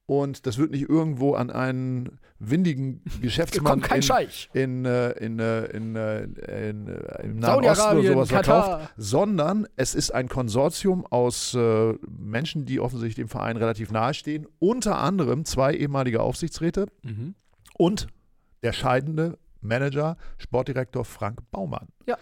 [0.09, 4.49] Und das wird nicht irgendwo an einen windigen Geschäftsmann in, Scheich.
[4.53, 6.87] in, äh, in, äh, in, äh, in,
[7.21, 8.89] im Nahen Osten oder sowas verkauft, Katar.
[8.97, 14.47] sondern es ist ein Konsortium aus äh, Menschen, die offensichtlich dem Verein relativ nahestehen.
[14.57, 17.35] Unter anderem zwei ehemalige Aufsichtsräte, Mhm.
[17.77, 18.07] und
[18.63, 21.87] der scheidende Manager, Sportdirektor Frank Baumann.
[22.07, 22.17] Ja.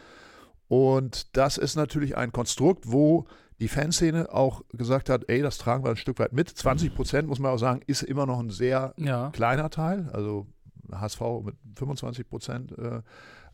[0.68, 3.26] Und das ist natürlich ein Konstrukt, wo
[3.60, 6.50] die Fanszene auch gesagt hat, ey, das tragen wir ein Stück weit mit.
[6.50, 9.32] 20 Prozent, muss man auch sagen, ist immer noch ein sehr Ja.
[9.32, 10.10] kleiner Teil.
[10.14, 10.46] Also
[10.92, 13.02] HSV mit 25 Prozent, äh,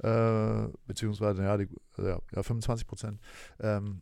[0.07, 3.19] äh, beziehungsweise ja, die, ja, ja 25 Prozent.
[3.59, 4.01] Ähm,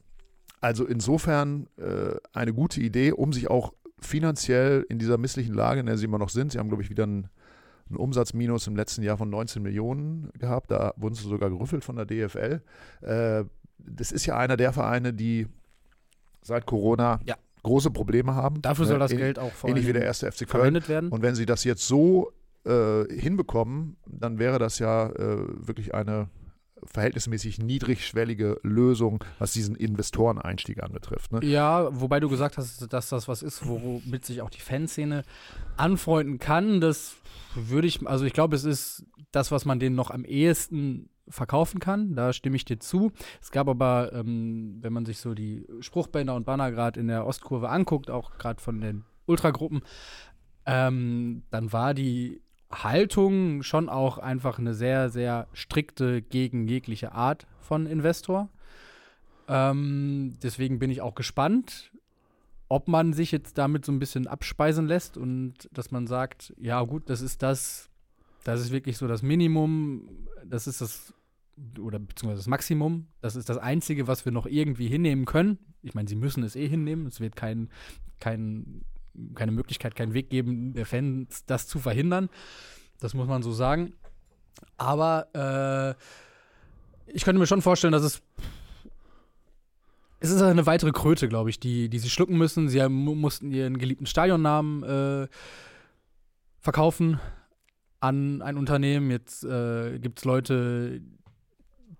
[0.59, 5.85] also insofern äh, eine gute Idee, um sich auch finanziell in dieser misslichen Lage, in
[5.85, 7.29] der sie immer noch sind, sie haben, glaube ich, wieder einen,
[7.87, 11.95] einen Umsatzminus im letzten Jahr von 19 Millionen gehabt, da wurden sie sogar gerüffelt von
[11.95, 12.61] der DFL.
[13.01, 13.45] Äh,
[13.77, 15.47] das ist ja einer der Vereine, die
[16.41, 17.35] seit Corona ja.
[17.63, 18.61] große Probleme haben.
[18.61, 21.09] Dafür soll das Geld auch ähnlich wie der erste FC Köln verwendet werden.
[21.09, 22.31] Und wenn sie das jetzt so
[22.65, 26.29] äh, hinbekommen, dann wäre das ja äh, wirklich eine
[26.83, 31.31] verhältnismäßig niedrigschwellige Lösung, was diesen Investoreneinstieg anbetrifft.
[31.31, 31.39] Ne?
[31.43, 35.23] Ja, wobei du gesagt hast, dass das was ist, womit sich auch die Fanszene
[35.77, 36.81] anfreunden kann.
[36.81, 37.15] Das
[37.55, 41.79] würde ich, also ich glaube, es ist das, was man denen noch am ehesten verkaufen
[41.79, 42.15] kann.
[42.15, 43.11] Da stimme ich dir zu.
[43.41, 47.25] Es gab aber, ähm, wenn man sich so die Spruchbänder und Banner gerade in der
[47.25, 49.81] Ostkurve anguckt, auch gerade von den Ultragruppen,
[50.65, 52.41] ähm, dann war die
[52.71, 58.49] Haltung schon auch einfach eine sehr, sehr strikte gegen jegliche Art von Investor.
[59.47, 61.91] Ähm, deswegen bin ich auch gespannt,
[62.69, 66.81] ob man sich jetzt damit so ein bisschen abspeisen lässt und dass man sagt, ja
[66.83, 67.89] gut, das ist das,
[68.45, 70.07] das ist wirklich so das Minimum,
[70.45, 71.13] das ist das
[71.79, 73.07] oder beziehungsweise das Maximum.
[73.21, 75.57] Das ist das Einzige, was wir noch irgendwie hinnehmen können.
[75.81, 77.07] Ich meine, sie müssen es eh hinnehmen.
[77.07, 77.69] Es wird kein,
[78.19, 78.83] kein,
[79.35, 82.29] keine Möglichkeit, keinen Weg geben, der Fans das zu verhindern.
[82.99, 83.93] Das muss man so sagen.
[84.77, 88.21] Aber äh, ich könnte mir schon vorstellen, dass es.
[90.23, 92.69] Es ist eine weitere Kröte, glaube ich, die, die sie schlucken müssen.
[92.69, 95.27] Sie mussten ihren geliebten Stadionnamen äh,
[96.59, 97.19] verkaufen
[98.01, 99.09] an ein Unternehmen.
[99.09, 101.01] Jetzt äh, gibt es Leute,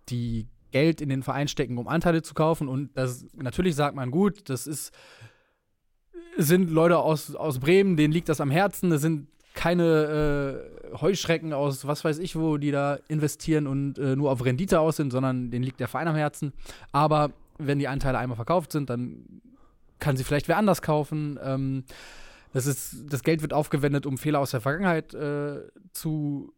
[0.10, 2.68] die Geld in den Verein stecken, um Anteile zu kaufen.
[2.68, 4.92] Und das natürlich sagt man, gut, das ist
[6.38, 8.90] sind Leute aus, aus Bremen, denen liegt das am Herzen.
[8.90, 14.16] Das sind keine äh, Heuschrecken aus was weiß ich wo, die da investieren und äh,
[14.16, 16.54] nur auf Rendite aus sind, sondern denen liegt der Verein am Herzen.
[16.92, 19.42] Aber wenn die Anteile einmal verkauft sind, dann
[20.00, 21.38] kann sie vielleicht wer anders kaufen.
[21.44, 21.84] Ähm,
[22.54, 25.60] das, ist, das Geld wird aufgewendet, um Fehler aus der Vergangenheit äh,
[25.92, 26.54] zu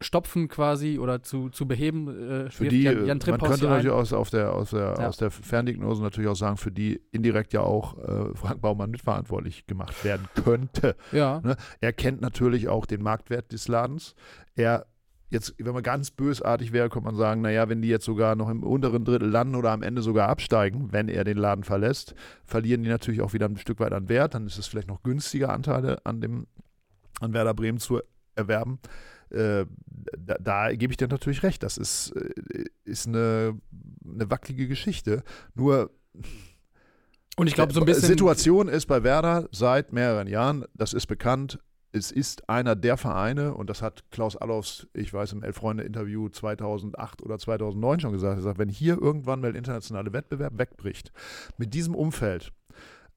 [0.00, 2.46] stopfen quasi oder zu, zu beheben.
[2.46, 5.08] Äh, für die, Jan, Jan man könnte natürlich aus, auf der, aus, der, ja.
[5.08, 9.66] aus der Ferndiagnose natürlich auch sagen, für die indirekt ja auch äh, Frank Baumann mitverantwortlich
[9.66, 10.96] gemacht werden könnte.
[11.12, 11.40] Ja.
[11.42, 11.56] Ne?
[11.80, 14.14] Er kennt natürlich auch den Marktwert des Ladens.
[14.54, 14.86] Er
[15.28, 18.48] Jetzt, wenn man ganz bösartig wäre, könnte man sagen, naja, wenn die jetzt sogar noch
[18.48, 22.84] im unteren Drittel landen oder am Ende sogar absteigen, wenn er den Laden verlässt, verlieren
[22.84, 24.34] die natürlich auch wieder ein Stück weit an Wert.
[24.34, 26.46] Dann ist es vielleicht noch günstiger, Anteile an dem
[27.20, 28.00] an Werder Bremen zu
[28.36, 28.78] erwerben.
[29.30, 29.66] Äh,
[30.18, 31.62] da, da, gebe ich dir natürlich recht.
[31.62, 33.58] Das ist, äh, ist eine,
[34.04, 35.22] eine wackelige Geschichte.
[35.54, 35.90] Nur
[37.36, 38.08] und ich glaube, so ein bisschen.
[38.08, 41.58] Situation ist bei Werder seit mehreren Jahren, das ist bekannt,
[41.92, 47.22] es ist einer der Vereine, und das hat Klaus Allofs, ich weiß, im Elf-Freunde-Interview 2008
[47.22, 51.12] oder 2009 schon gesagt, er sagt, wenn hier irgendwann mal der internationale Wettbewerb wegbricht,
[51.58, 52.52] mit diesem Umfeld,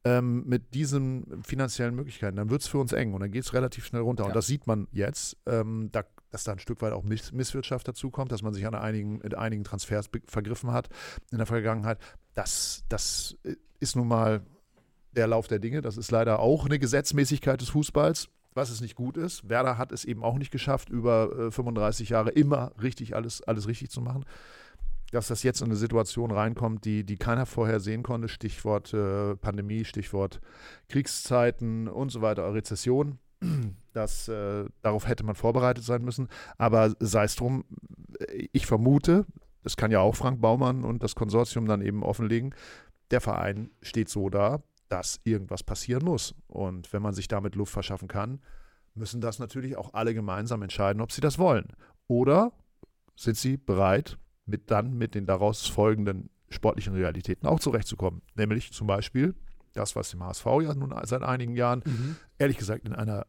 [0.06, 3.54] ähm, mit diesen finanziellen Möglichkeiten, dann wird es für uns eng und dann geht es
[3.54, 4.24] relativ schnell runter.
[4.24, 4.28] Ja.
[4.28, 7.88] Und das sieht man jetzt, ähm, da, dass da ein Stück weit auch Miss Misswirtschaft
[7.88, 10.90] dazukommt, dass man sich an einigen, in einigen Transfers vergriffen hat
[11.32, 12.00] in der Vergangenheit.
[12.34, 14.42] Das, das äh, ist nun mal
[15.12, 15.82] der Lauf der Dinge.
[15.82, 19.48] Das ist leider auch eine Gesetzmäßigkeit des Fußballs was es nicht gut ist.
[19.48, 23.68] Werder hat es eben auch nicht geschafft, über äh, 35 Jahre immer richtig alles, alles
[23.68, 24.26] richtig zu machen
[25.12, 28.28] dass das jetzt in eine Situation reinkommt, die, die keiner vorher sehen konnte.
[28.28, 30.42] Stichwort äh, Pandemie, Stichwort
[30.88, 33.20] Kriegszeiten und so weiter, Rezession.
[33.92, 36.30] Das, äh, darauf hätte man vorbereitet sein müssen.
[36.58, 37.66] Aber sei es drum,
[38.54, 39.26] ich vermute,
[39.64, 42.54] das kann ja auch Frank Baumann und das Konsortium dann eben offenlegen,
[43.12, 46.36] der Verein steht so da, dass irgendwas passieren muss.
[46.48, 48.40] Und wenn man sich damit Luft verschaffen kann,
[48.94, 51.68] müssen das natürlich auch alle gemeinsam entscheiden, ob sie das wollen.
[52.08, 52.52] Oder
[53.16, 54.18] sind sie bereit,
[54.50, 58.22] mit dann mit den daraus folgenden sportlichen Realitäten auch zurechtzukommen.
[58.36, 59.36] Nämlich zum Beispiel
[59.74, 62.16] das, was im HSV ja nun seit einigen Jahren, mhm.
[62.38, 63.26] ehrlich gesagt, in einer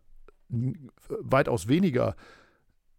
[1.08, 2.16] weitaus weniger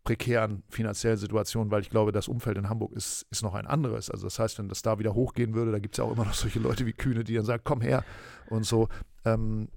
[0.03, 4.09] prekären finanziellen Situation, weil ich glaube, das Umfeld in Hamburg ist, ist noch ein anderes.
[4.09, 6.25] Also das heißt, wenn das da wieder hochgehen würde, da gibt es ja auch immer
[6.25, 8.03] noch solche Leute wie Kühne, die dann sagen, komm her
[8.49, 8.87] und so.
[9.25, 9.67] Ähm,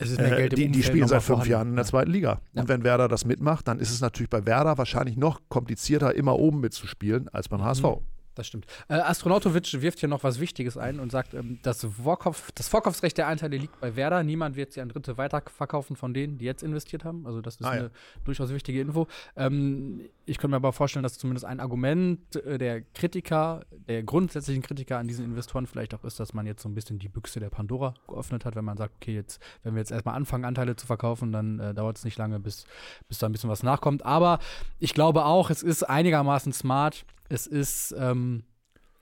[0.00, 1.46] es ist mehr Geld äh, die, die spielen seit fünf.
[1.46, 2.40] Jahren in der zweiten Liga.
[2.52, 2.62] Ja.
[2.62, 6.38] Und wenn Werder das mitmacht, dann ist es natürlich bei Werder wahrscheinlich noch komplizierter, immer
[6.38, 7.84] oben mitzuspielen, als beim HSV.
[8.40, 8.64] Das stimmt.
[8.88, 13.18] Äh, Astronautovic wirft hier noch was Wichtiges ein und sagt, ähm, das, Vorkauf, das Vorkaufsrecht
[13.18, 14.22] der Anteile liegt bei Werder.
[14.22, 17.26] Niemand wird sie an Dritte weiterverkaufen von denen, die jetzt investiert haben.
[17.26, 17.90] Also das ist ah, eine ja.
[18.24, 19.08] durchaus wichtige Info.
[19.36, 24.62] Ähm, ich könnte mir aber vorstellen, dass zumindest ein Argument äh, der Kritiker, der grundsätzlichen
[24.62, 27.40] Kritiker an diesen Investoren vielleicht auch ist, dass man jetzt so ein bisschen die Büchse
[27.40, 30.76] der Pandora geöffnet hat, wenn man sagt, okay, jetzt, wenn wir jetzt erstmal anfangen, Anteile
[30.76, 32.64] zu verkaufen, dann äh, dauert es nicht lange, bis,
[33.06, 34.06] bis da ein bisschen was nachkommt.
[34.06, 34.38] Aber
[34.78, 38.42] ich glaube auch, es ist einigermaßen smart, es ist ähm,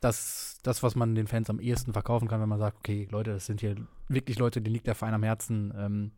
[0.01, 3.33] das, das, was man den Fans am ehesten verkaufen kann, wenn man sagt, okay, Leute,
[3.33, 3.75] das sind hier
[4.09, 5.75] wirklich Leute, denen liegt der Verein am Herzen.
[5.77, 6.11] Ähm,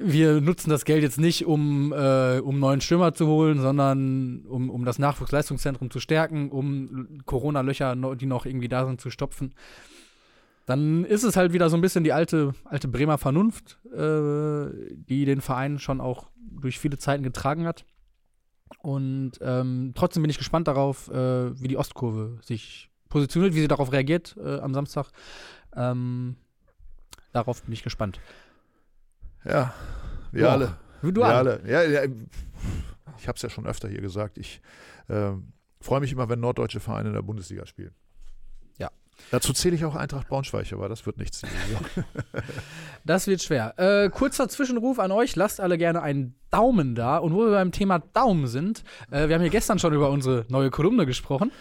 [0.00, 4.70] wir nutzen das Geld jetzt nicht, um, äh, um neuen Stürmer zu holen, sondern um,
[4.70, 9.54] um das Nachwuchsleistungszentrum zu stärken, um Corona-Löcher, die noch irgendwie da sind, zu stopfen.
[10.66, 14.66] Dann ist es halt wieder so ein bisschen die alte, alte Bremer Vernunft, äh,
[15.08, 17.84] die den Verein schon auch durch viele Zeiten getragen hat.
[18.80, 23.68] Und ähm, trotzdem bin ich gespannt darauf, äh, wie die Ostkurve sich positioniert, wie sie
[23.68, 25.10] darauf reagiert äh, am Samstag.
[25.74, 26.36] Ähm,
[27.32, 28.20] darauf bin ich gespannt.
[29.44, 29.72] Ja,
[30.32, 30.48] wir ja.
[30.48, 30.76] alle.
[31.02, 31.62] Wir wir alle.
[31.66, 32.02] Ja, ja,
[33.18, 34.38] ich habe es ja schon öfter hier gesagt.
[34.38, 34.60] Ich
[35.08, 35.32] äh,
[35.80, 37.94] freue mich immer, wenn norddeutsche Vereine in der Bundesliga spielen.
[39.30, 41.42] Dazu zähle ich auch Eintracht Braunschweig, aber das wird nichts.
[43.04, 43.74] das wird schwer.
[43.76, 45.36] Äh, kurzer Zwischenruf an euch.
[45.36, 47.18] Lasst alle gerne einen Daumen da.
[47.18, 50.46] Und wo wir beim Thema Daumen sind, äh, wir haben hier gestern schon über unsere
[50.48, 51.52] neue Kolumne gesprochen.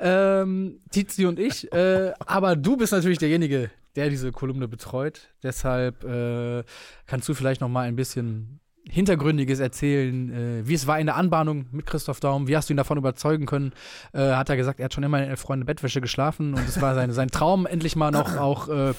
[0.00, 1.72] Ähm, Tizi und ich.
[1.72, 5.28] Äh, aber du bist natürlich derjenige, der diese Kolumne betreut.
[5.42, 6.64] Deshalb äh,
[7.06, 11.16] kannst du vielleicht noch mal ein bisschen Hintergründiges erzählen, äh, wie es war in der
[11.16, 13.72] Anbahnung mit Christoph Daum, wie hast du ihn davon überzeugen können?
[14.12, 16.80] Äh, hat er gesagt, er hat schon immer in elf Freunde Bettwäsche geschlafen und es
[16.80, 18.94] war sein, sein Traum, endlich mal noch auch äh,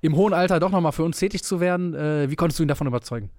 [0.00, 1.94] im hohen Alter doch nochmal für uns tätig zu werden.
[1.94, 3.30] Äh, wie konntest du ihn davon überzeugen?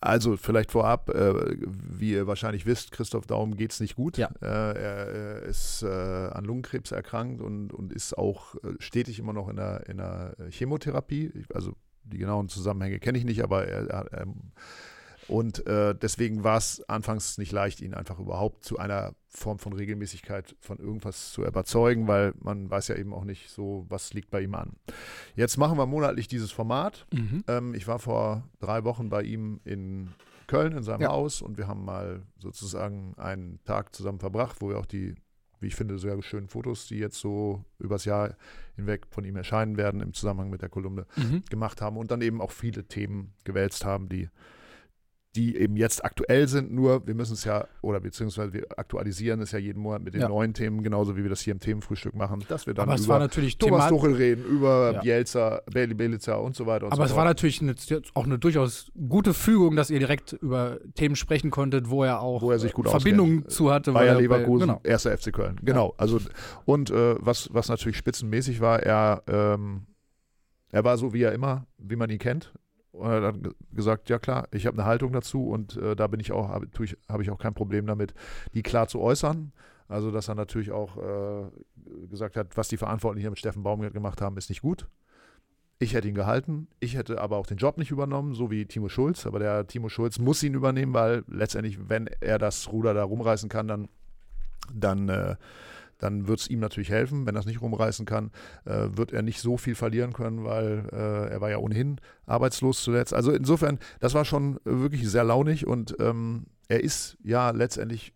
[0.00, 4.18] Also vielleicht vorab, äh, wie ihr wahrscheinlich wisst, Christoph Daum geht es nicht gut.
[4.18, 4.30] Ja.
[4.42, 9.88] Äh, er, ist an Lungenkrebs erkrankt und, und ist auch stetig immer noch in der,
[9.88, 11.32] in der Chemotherapie.
[11.54, 14.26] Also die genauen Zusammenhänge kenne ich nicht, aber er, er
[15.28, 19.72] und äh, deswegen war es anfangs nicht leicht, ihn einfach überhaupt zu einer Form von
[19.72, 24.30] Regelmäßigkeit von irgendwas zu überzeugen, weil man weiß ja eben auch nicht so, was liegt
[24.30, 24.72] bei ihm an.
[25.34, 27.06] Jetzt machen wir monatlich dieses Format.
[27.12, 27.44] Mhm.
[27.46, 30.10] Ähm, ich war vor drei Wochen bei ihm in
[30.48, 31.08] Köln in seinem ja.
[31.08, 35.14] Haus und wir haben mal sozusagen einen Tag zusammen verbracht, wo wir auch die
[35.62, 38.36] wie ich finde, sehr schönen Fotos, die jetzt so übers Jahr
[38.76, 41.44] hinweg von ihm erscheinen werden im Zusammenhang mit der Kolumne mhm.
[41.48, 44.28] gemacht haben und dann eben auch viele Themen gewälzt haben, die
[45.34, 49.52] die eben jetzt aktuell sind, nur wir müssen es ja, oder beziehungsweise wir aktualisieren es
[49.52, 50.28] ja jeden Monat mit den ja.
[50.28, 53.30] neuen Themen, genauso wie wir das hier im Themenfrühstück machen, dass wir dann Aber über
[53.30, 55.00] Thomas Thema Tuchel reden, über ja.
[55.00, 57.74] Bielsa, Bailey Belitzer und so weiter und Aber so es war natürlich eine,
[58.12, 62.42] auch eine durchaus gute Fügung, dass ihr direkt über Themen sprechen konntet, wo er auch
[62.42, 63.92] wo er sich gut Verbindungen zu hatte.
[63.92, 64.80] Bayer Leverkusen, genau.
[64.84, 65.88] erster FC Köln, genau.
[65.88, 65.94] Ja.
[65.96, 66.20] Also,
[66.66, 69.86] und äh, was, was natürlich spitzenmäßig war, er ähm,
[70.72, 72.52] er war so, wie er immer, wie man ihn kennt.
[72.92, 76.06] Und er hat dann gesagt, ja klar, ich habe eine Haltung dazu und äh, da
[76.06, 76.68] bin ich auch, habe
[77.08, 78.14] hab ich auch kein Problem damit,
[78.54, 79.52] die klar zu äußern.
[79.88, 83.92] Also, dass er natürlich auch äh, gesagt hat, was die Verantwortlichen hier mit Steffen Baumgart
[83.92, 84.86] gemacht haben, ist nicht gut.
[85.78, 86.68] Ich hätte ihn gehalten.
[86.80, 89.26] Ich hätte aber auch den Job nicht übernommen, so wie Timo Schulz.
[89.26, 93.48] Aber der Timo Schulz muss ihn übernehmen, weil letztendlich, wenn er das Ruder da rumreißen
[93.48, 93.88] kann, dann,
[94.72, 95.36] dann äh,
[96.02, 97.26] dann wird es ihm natürlich helfen.
[97.26, 98.30] Wenn er es nicht rumreißen kann,
[98.64, 102.82] äh, wird er nicht so viel verlieren können, weil äh, er war ja ohnehin arbeitslos
[102.82, 103.14] zuletzt.
[103.14, 108.12] Also insofern, das war schon wirklich sehr launig und ähm, er ist ja letztendlich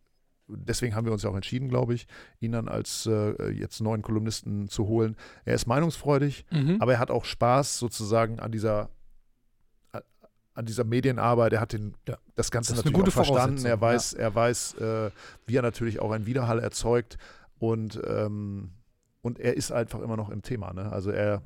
[0.49, 2.07] deswegen haben wir uns ja auch entschieden, glaube ich,
[2.39, 5.17] ihn dann als äh, jetzt neuen Kolumnisten zu holen.
[5.45, 6.77] Er ist meinungsfreudig, mhm.
[6.79, 8.91] aber er hat auch Spaß sozusagen an dieser
[10.57, 11.53] an dieser Medienarbeit.
[11.53, 13.65] Er hat den, ja, das Ganze das natürlich verstanden.
[13.65, 14.21] Er weiß, ja.
[14.21, 15.11] er weiß, äh,
[15.47, 17.19] wie er natürlich auch einen Widerhall erzeugt.
[17.59, 18.71] Und, ähm,
[19.23, 20.73] und er ist einfach immer noch im Thema.
[20.73, 20.91] Ne?
[20.93, 21.43] Also er,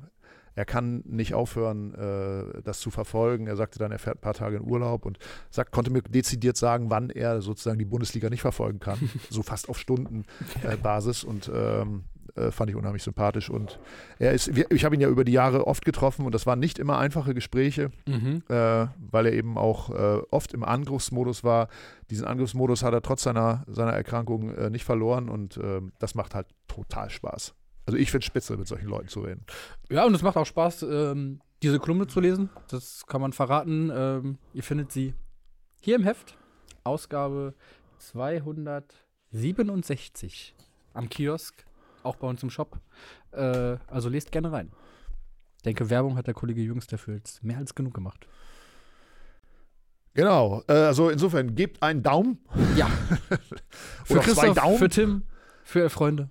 [0.55, 3.47] er kann nicht aufhören, äh, das zu verfolgen.
[3.47, 5.17] Er sagte dann, er fährt ein paar Tage in Urlaub und
[5.49, 9.09] sagt, konnte mir dezidiert sagen, wann er sozusagen die Bundesliga nicht verfolgen kann.
[9.29, 11.23] so fast auf Stundenbasis.
[11.23, 12.03] Äh, und ähm,
[12.35, 13.49] äh, fand ich unheimlich sympathisch.
[13.49, 13.79] Und
[14.19, 16.79] er ist, ich habe ihn ja über die Jahre oft getroffen und das waren nicht
[16.79, 18.43] immer einfache Gespräche, mhm.
[18.49, 21.67] äh, weil er eben auch äh, oft im Angriffsmodus war.
[22.09, 26.35] Diesen Angriffsmodus hat er trotz seiner, seiner Erkrankung äh, nicht verloren und ähm, das macht
[26.35, 27.53] halt total Spaß.
[27.85, 29.45] Also ich finde es spitze, mit solchen Leuten zu reden.
[29.89, 32.49] Ja, und es macht auch Spaß, ähm, diese Kolumne zu lesen.
[32.69, 33.91] Das kann man verraten.
[33.93, 35.15] Ähm, ihr findet sie
[35.81, 36.37] hier im Heft.
[36.83, 37.53] Ausgabe
[37.99, 40.55] 267
[40.93, 41.65] am Kiosk
[42.03, 42.79] auch bei uns im Shop.
[43.31, 44.71] Äh, also lest gerne rein.
[45.57, 48.27] Ich denke, Werbung hat der Kollege Jüngs dafür jetzt mehr als genug gemacht.
[50.13, 52.39] Genau, äh, also insofern gebt einen Daumen.
[52.75, 52.87] Ja.
[54.03, 54.77] für Christoph, zwei Daumen.
[54.77, 55.23] Für Tim.
[55.63, 56.29] Für Freunde.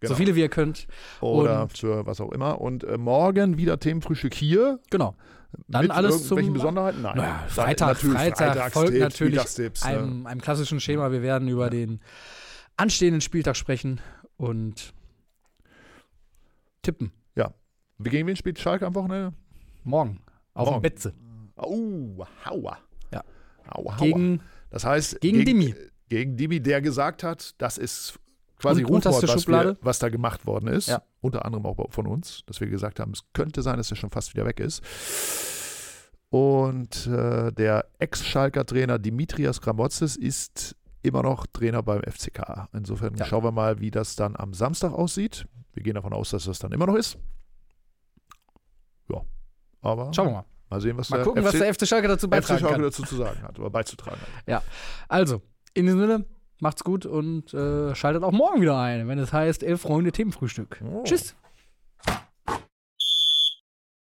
[0.00, 0.14] Genau.
[0.14, 0.86] So viele wie ihr könnt.
[1.20, 2.60] Oder Und- für was auch immer.
[2.60, 4.80] Und äh, morgen wieder Themenfrühstück hier.
[4.90, 5.16] Genau.
[5.68, 7.02] Dann mit alles irgendwelchen zum- Besonderheiten?
[7.02, 7.16] Nein.
[7.16, 9.70] Naja, Freitag, natürlich Freitag Freitagstipps, folgt natürlich ne?
[9.82, 11.12] einem, einem klassischen Schema.
[11.12, 12.00] Wir werden über den
[12.76, 14.00] anstehenden Spieltag sprechen
[14.42, 14.92] und
[16.82, 17.12] tippen.
[18.04, 19.32] Wie gegen wen spielt Schalke am Wochenende?
[19.84, 20.20] Morgen.
[20.54, 20.80] Auf Morgen.
[20.80, 21.14] dem Betze.
[21.56, 22.78] Oh, Hauer.
[23.12, 23.22] Ja.
[23.72, 23.96] Hauer.
[23.98, 25.74] Gegen das heißt, gegen Dimi.
[26.08, 28.18] Gegen Dimi, der gesagt hat, das ist
[28.58, 30.88] quasi Und Rufwort, was, wir, was da gemacht worden ist.
[30.88, 31.02] Ja.
[31.20, 34.10] Unter anderem auch von uns, dass wir gesagt haben, es könnte sein, dass er schon
[34.10, 34.82] fast wieder weg ist.
[36.30, 42.68] Und äh, der Ex-Schalker Trainer Dimitrios Gramotzes ist immer noch Trainer beim FCK.
[42.72, 43.24] Insofern Ja.
[43.26, 45.46] schauen wir mal, wie das dann am Samstag aussieht.
[45.72, 47.18] Wir gehen davon aus, dass das dann immer noch ist.
[49.10, 49.22] Ja.
[49.80, 50.44] Aber Schauen wir mal.
[50.70, 52.74] mal sehen, was Mal der gucken, FC, was der FC Schalke dazu FC beitragen Schalke
[52.74, 52.82] kann.
[52.82, 54.62] dazu zu sagen hat oder beizutragen hat.
[55.08, 55.42] Also,
[55.74, 56.24] in diesem Sinne,
[56.60, 60.80] macht's gut und äh, schaltet auch morgen wieder ein, wenn es heißt Elf Freunde Themenfrühstück.
[60.84, 61.02] Oh.
[61.04, 61.34] Tschüss.